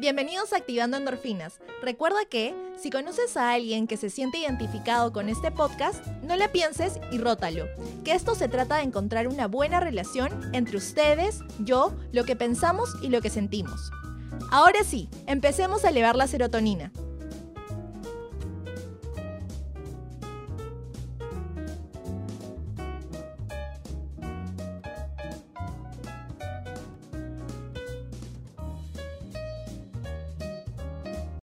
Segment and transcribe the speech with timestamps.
[0.00, 1.58] Bienvenidos a Activando Endorfinas.
[1.82, 6.48] Recuerda que, si conoces a alguien que se siente identificado con este podcast, no le
[6.48, 7.66] pienses y rótalo.
[8.04, 12.94] Que esto se trata de encontrar una buena relación entre ustedes, yo, lo que pensamos
[13.02, 13.90] y lo que sentimos.
[14.52, 16.92] Ahora sí, empecemos a elevar la serotonina.